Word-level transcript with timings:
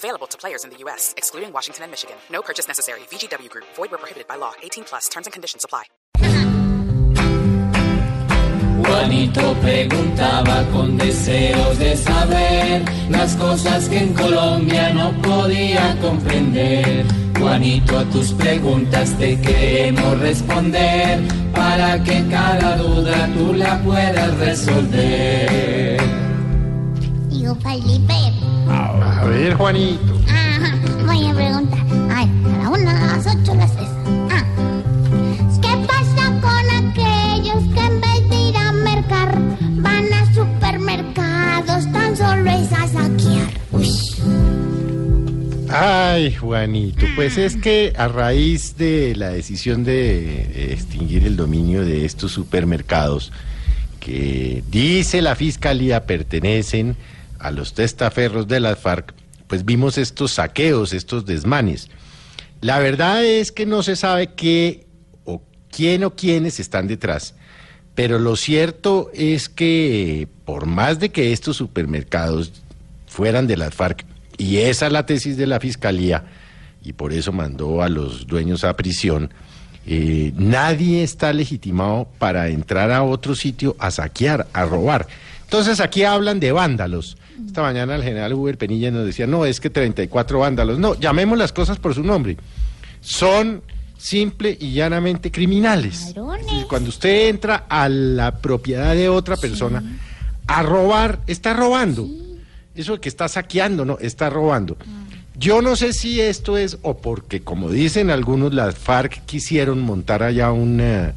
Available 0.00 0.28
to 0.28 0.38
players 0.38 0.64
in 0.64 0.70
the 0.70 0.78
U.S., 0.84 1.12
excluding 1.18 1.52
Washington 1.52 1.82
and 1.84 1.92
Michigan. 1.92 2.16
No 2.30 2.40
purchase 2.40 2.66
necessary. 2.66 3.00
VGW 3.10 3.50
Group. 3.50 3.66
Void 3.76 3.90
where 3.90 3.98
prohibited 3.98 4.26
by 4.26 4.36
law. 4.36 4.54
18 4.62 4.84
plus. 4.84 5.08
Terms 5.10 5.26
and 5.26 5.32
conditions 5.34 5.62
apply. 5.62 5.84
Juanito 8.82 9.54
preguntaba 9.60 10.64
con 10.72 10.96
deseos 10.96 11.78
de 11.78 11.96
saber 11.98 12.82
las 13.10 13.36
cosas 13.36 13.90
que 13.90 13.98
en 13.98 14.14
Colombia 14.14 14.90
no 14.94 15.12
podía 15.20 15.94
comprender. 16.00 17.04
Juanito, 17.38 17.98
a 17.98 18.04
tus 18.06 18.32
preguntas 18.32 19.14
te 19.18 19.38
queremos 19.38 20.18
responder 20.20 21.20
para 21.52 22.02
que 22.02 22.26
cada 22.30 22.78
duda 22.78 23.28
tú 23.34 23.52
la 23.52 23.78
puedas 23.82 24.38
resolver. 24.38 26.00
Digo, 27.28 27.54
Felipe. 27.56 28.19
A 28.70 29.24
ver, 29.26 29.54
Juanito. 29.54 30.20
Ajá, 30.28 30.76
voy 31.04 31.26
a 31.26 31.34
preguntar. 31.34 31.80
Ay, 32.14 32.30
a 32.44 32.62
la 32.62 32.68
una, 32.70 33.12
a 33.12 33.16
las 33.16 33.26
ocho, 33.26 33.52
a 33.52 33.54
las 33.56 33.76
tres. 33.76 33.88
Ah. 34.30 34.44
¿Qué 35.60 35.86
pasa 35.86 36.30
con 36.40 36.70
aquellos 36.88 37.74
que 37.74 37.80
en 37.80 38.00
vez 38.00 38.28
de 38.30 38.36
ir 38.48 38.56
a 38.56 38.72
mercar 38.72 39.38
van 39.76 40.12
a 40.12 40.34
supermercados 40.34 41.92
tan 41.92 42.16
solo 42.16 42.50
es 42.50 42.72
a 42.72 42.88
saquear? 42.88 43.50
Uy. 43.72 43.90
Ay, 45.68 46.34
Juanito, 46.34 47.06
pues 47.14 47.38
es 47.38 47.56
que 47.56 47.92
a 47.96 48.08
raíz 48.08 48.76
de 48.76 49.14
la 49.16 49.30
decisión 49.30 49.84
de 49.84 50.72
extinguir 50.72 51.26
el 51.26 51.36
dominio 51.36 51.84
de 51.84 52.04
estos 52.04 52.32
supermercados, 52.32 53.32
que 54.00 54.64
dice 54.70 55.22
la 55.22 55.36
fiscalía 55.36 56.06
pertenecen 56.06 56.96
a 57.40 57.50
los 57.50 57.74
testaferros 57.74 58.46
de 58.46 58.60
las 58.60 58.78
FARC, 58.78 59.14
pues 59.46 59.64
vimos 59.64 59.98
estos 59.98 60.32
saqueos, 60.32 60.92
estos 60.92 61.26
desmanes. 61.26 61.88
La 62.60 62.78
verdad 62.78 63.24
es 63.24 63.50
que 63.50 63.66
no 63.66 63.82
se 63.82 63.96
sabe 63.96 64.34
qué 64.34 64.86
o 65.24 65.42
quién 65.70 66.04
o 66.04 66.14
quiénes 66.14 66.60
están 66.60 66.86
detrás, 66.86 67.34
pero 67.94 68.18
lo 68.18 68.36
cierto 68.36 69.10
es 69.14 69.48
que 69.48 70.28
por 70.44 70.66
más 70.66 71.00
de 71.00 71.10
que 71.10 71.32
estos 71.32 71.56
supermercados 71.56 72.52
fueran 73.06 73.46
de 73.46 73.56
las 73.56 73.74
FARC, 73.74 74.04
y 74.38 74.58
esa 74.58 74.86
es 74.86 74.92
la 74.92 75.06
tesis 75.06 75.36
de 75.36 75.46
la 75.46 75.60
fiscalía, 75.60 76.24
y 76.82 76.92
por 76.92 77.12
eso 77.12 77.32
mandó 77.32 77.82
a 77.82 77.88
los 77.88 78.26
dueños 78.26 78.64
a 78.64 78.76
prisión, 78.76 79.32
eh, 79.86 80.32
nadie 80.36 81.02
está 81.02 81.32
legitimado 81.32 82.08
para 82.18 82.48
entrar 82.48 82.90
a 82.90 83.02
otro 83.02 83.34
sitio 83.34 83.76
a 83.78 83.90
saquear, 83.90 84.46
a 84.52 84.64
robar. 84.64 85.08
Entonces 85.50 85.80
aquí 85.80 86.04
hablan 86.04 86.38
de 86.38 86.52
vándalos. 86.52 87.16
Esta 87.44 87.60
mañana 87.62 87.96
el 87.96 88.04
general 88.04 88.34
Uber 88.34 88.56
Penilla 88.56 88.92
nos 88.92 89.04
decía, 89.04 89.26
no, 89.26 89.44
es 89.44 89.58
que 89.58 89.68
34 89.68 90.38
vándalos. 90.38 90.78
No, 90.78 90.94
llamemos 90.94 91.36
las 91.36 91.52
cosas 91.52 91.76
por 91.76 91.92
su 91.92 92.04
nombre. 92.04 92.36
Son 93.00 93.60
simple 93.98 94.56
y 94.60 94.74
llanamente 94.74 95.32
criminales. 95.32 96.14
Decir, 96.14 96.66
cuando 96.68 96.90
usted 96.90 97.30
entra 97.30 97.66
a 97.68 97.88
la 97.88 98.36
propiedad 98.36 98.94
de 98.94 99.08
otra 99.08 99.36
persona 99.36 99.82
a 100.46 100.62
robar, 100.62 101.18
está 101.26 101.52
robando. 101.52 102.06
Eso 102.76 102.92
de 102.92 103.00
que 103.00 103.08
está 103.08 103.26
saqueando, 103.26 103.84
no, 103.84 103.98
está 103.98 104.30
robando. 104.30 104.76
Yo 105.36 105.62
no 105.62 105.74
sé 105.74 105.92
si 105.94 106.20
esto 106.20 106.58
es 106.58 106.78
o 106.82 106.98
porque, 106.98 107.40
como 107.40 107.70
dicen 107.70 108.10
algunos, 108.10 108.54
las 108.54 108.76
FARC 108.76 109.24
quisieron 109.26 109.80
montar 109.80 110.22
allá 110.22 110.52
un, 110.52 110.78
eh, 110.80 111.12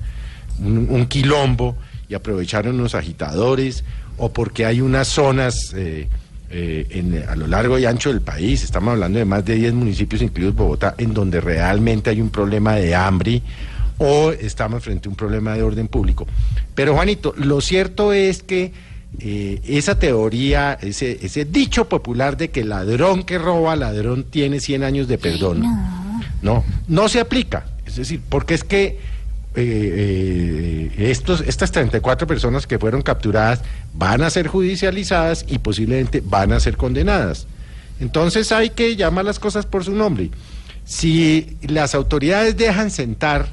un, 0.58 0.88
un 0.90 1.06
quilombo 1.06 1.76
y 2.10 2.16
aprovecharon 2.16 2.80
los 2.80 2.96
agitadores, 2.96 3.84
o 4.18 4.32
porque 4.32 4.66
hay 4.66 4.82
unas 4.82 5.08
zonas 5.08 5.74
eh, 5.76 6.08
eh, 6.50 6.86
en- 6.92 7.24
a 7.28 7.36
lo 7.36 7.48
largo 7.48 7.80
y 7.80 7.86
ancho 7.86 8.10
del 8.10 8.22
país, 8.22 8.64
estamos 8.64 8.94
hablando 8.94 9.18
de 9.20 9.26
más 9.26 9.44
de 9.46 9.56
10 9.56 9.74
municipios, 9.74 10.22
incluidos 10.22 10.56
Bogotá, 10.56 10.96
en 10.98 11.14
donde 11.14 11.42
realmente 11.42 12.10
hay 12.10 12.22
un 12.22 12.30
problema 12.30 12.76
de 12.76 12.94
hambre 12.96 13.42
o 13.98 14.32
estamos 14.32 14.84
frente 14.84 15.08
a 15.08 15.12
un 15.12 15.16
problema 15.16 15.54
de 15.56 15.64
orden 15.64 15.88
público. 15.88 16.28
Pero 16.76 16.94
Juanito, 16.96 17.34
lo 17.38 17.62
cierto 17.62 18.14
es 18.14 18.44
que 18.44 18.72
eh, 19.20 19.62
esa 19.68 19.98
teoría, 20.00 20.78
ese, 20.82 21.20
ese 21.22 21.46
dicho 21.46 21.88
popular 21.88 22.36
de 22.38 22.50
que 22.50 22.64
ladrón 22.64 23.24
que 23.24 23.38
roba, 23.38 23.76
ladrón 23.76 24.24
tiene 24.24 24.60
100 24.60 24.84
años 24.84 25.08
de 25.08 25.18
perdón, 25.20 25.64
no, 26.42 26.64
no 26.88 27.08
se 27.10 27.20
aplica. 27.20 27.66
Es 27.86 27.96
decir, 27.98 28.22
porque 28.28 28.54
es 28.56 28.64
que 28.64 29.00
eh, 29.56 30.90
eh, 30.98 31.10
estos, 31.10 31.42
estas 31.42 31.72
34 31.72 32.26
personas 32.26 32.66
que 32.66 32.80
fueron 32.80 33.02
capturadas 33.02 33.62
van 33.94 34.24
a 34.24 34.30
ser 34.30 34.48
judicializadas 34.48 35.46
y 35.48 35.60
posiblemente 35.60 36.22
van 36.26 36.54
a 36.54 36.60
ser 36.60 36.78
condenadas. 36.78 37.48
Entonces 38.00 38.52
hay 38.52 38.72
que 38.72 38.96
llamar 38.96 39.26
las 39.26 39.40
cosas 39.40 39.66
por 39.66 39.84
su 39.84 39.94
nombre. 39.94 40.32
Si 40.86 41.58
las 41.62 41.96
autoridades 41.96 42.58
dejan 42.58 42.92
sentar 42.92 43.48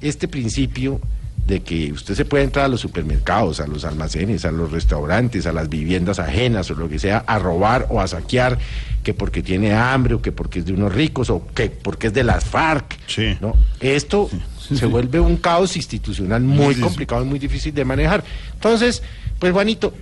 este 0.00 0.28
principio 0.28 1.00
de 1.46 1.60
que 1.60 1.92
usted 1.92 2.14
se 2.14 2.24
puede 2.24 2.44
entrar 2.44 2.66
a 2.66 2.68
los 2.68 2.80
supermercados, 2.80 3.60
a 3.60 3.66
los 3.66 3.84
almacenes, 3.84 4.44
a 4.44 4.52
los 4.52 4.70
restaurantes, 4.70 5.46
a 5.46 5.52
las 5.52 5.68
viviendas 5.68 6.18
ajenas 6.18 6.70
o 6.70 6.74
lo 6.74 6.88
que 6.88 6.98
sea, 6.98 7.24
a 7.26 7.38
robar 7.38 7.86
o 7.90 8.00
a 8.00 8.06
saquear, 8.06 8.58
que 9.02 9.12
porque 9.12 9.42
tiene 9.42 9.74
hambre 9.74 10.14
o 10.14 10.22
que 10.22 10.30
porque 10.30 10.60
es 10.60 10.66
de 10.66 10.72
unos 10.72 10.94
ricos 10.94 11.30
o 11.30 11.46
que 11.54 11.70
porque 11.70 12.08
es 12.08 12.14
de 12.14 12.24
las 12.24 12.44
FARC. 12.44 12.98
Sí. 13.06 13.36
¿no? 13.40 13.54
Esto 13.80 14.30
se 14.58 14.86
vuelve 14.86 15.20
un 15.20 15.36
caos 15.36 15.76
institucional 15.76 16.42
muy 16.42 16.76
complicado 16.76 17.22
y 17.22 17.26
muy 17.26 17.38
difícil 17.38 17.74
de 17.74 17.84
manejar. 17.84 18.22
Entonces, 18.54 19.02
pues 19.38 19.52
Juanito, 19.52 19.92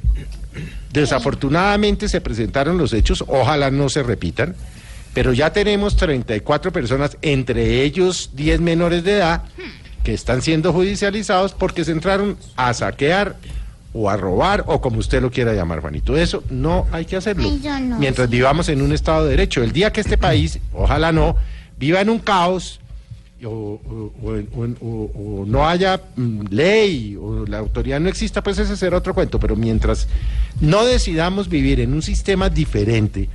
desafortunadamente 0.92 2.08
se 2.08 2.20
presentaron 2.20 2.76
los 2.76 2.92
hechos, 2.92 3.24
ojalá 3.26 3.70
no 3.70 3.88
se 3.88 4.02
repitan, 4.02 4.54
pero 5.14 5.32
ya 5.32 5.52
tenemos 5.52 5.96
34 5.96 6.72
personas, 6.72 7.16
entre 7.22 7.82
ellos 7.82 8.30
10 8.34 8.60
menores 8.60 9.02
de 9.02 9.12
edad, 9.12 9.44
que 10.04 10.14
están 10.14 10.42
siendo 10.42 10.72
judicializados 10.72 11.52
porque 11.52 11.84
se 11.84 11.92
entraron 11.92 12.36
a 12.56 12.72
saquear 12.74 13.36
o 13.92 14.08
a 14.08 14.16
robar 14.16 14.64
o 14.66 14.80
como 14.80 14.98
usted 14.98 15.20
lo 15.20 15.30
quiera 15.30 15.52
llamar, 15.52 15.80
Juanito. 15.80 16.16
Eso 16.16 16.44
no 16.50 16.86
hay 16.92 17.04
que 17.04 17.16
hacerlo. 17.16 17.42
No 17.42 17.48
Mientras 17.98 18.30
vivamos 18.30 18.68
en 18.68 18.82
un 18.82 18.92
Estado 18.92 19.24
de 19.24 19.30
Derecho. 19.30 19.62
El 19.62 19.72
día 19.72 19.92
que 19.92 20.00
este 20.00 20.16
país, 20.16 20.58
ojalá 20.72 21.10
no, 21.12 21.36
viva 21.78 22.00
en 22.00 22.08
un 22.08 22.18
caos 22.20 22.80
o, 23.44 23.48
o- 23.48 24.12
o- 24.22 24.60
o- 24.60 24.76
o- 24.80 25.40
o 25.42 25.46
no 25.46 25.66
haya 25.68 26.00
mm, 26.14 26.42
ley 26.50 27.16
o 27.20 27.44
la 27.46 27.58
autoridad 27.58 27.98
no 27.98 28.08
exista, 28.08 28.42
pues 28.42 28.58
ese 28.58 28.76
será 28.76 28.96
otro 28.98 29.12
cuento. 29.14 29.40
Pero 29.40 29.56
mientras 29.56 30.06
no 30.60 30.84
decidamos 30.84 31.48
vivir 31.48 31.80
en 31.80 31.92
un 31.92 32.02
sistema 32.02 32.48
diferente 32.48 33.28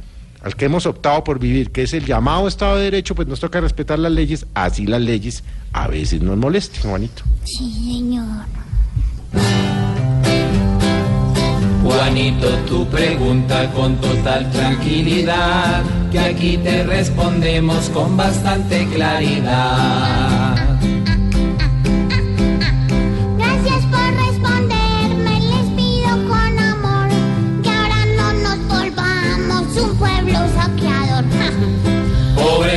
al 0.45 0.55
que 0.55 0.65
hemos 0.65 0.85
optado 0.85 1.23
por 1.23 1.39
vivir, 1.39 1.71
que 1.71 1.81
es 1.81 1.93
el 1.93 2.05
llamado 2.05 2.47
Estado 2.47 2.77
de 2.77 2.83
Derecho, 2.83 3.15
pues 3.15 3.27
nos 3.27 3.39
toca 3.39 3.59
respetar 3.59 3.97
las 3.97 4.11
leyes, 4.11 4.45
así 4.53 4.85
las 4.85 5.01
leyes 5.01 5.43
a 5.73 5.87
veces 5.87 6.21
nos 6.21 6.37
molesten, 6.37 6.83
Juanito. 6.83 7.23
Sí, 7.43 7.73
señor. 7.73 8.45
Juanito, 11.83 12.47
tu 12.67 12.85
pregunta 12.87 13.71
con 13.71 13.95
total 13.95 14.51
tranquilidad, 14.51 15.81
que 16.11 16.19
aquí 16.19 16.57
te 16.57 16.83
respondemos 16.83 17.89
con 17.89 18.15
bastante 18.15 18.87
claridad. 18.93 20.74